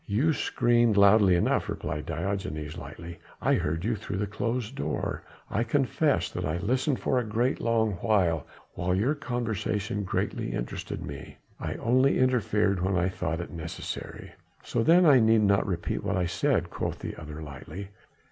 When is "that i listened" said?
6.31-6.99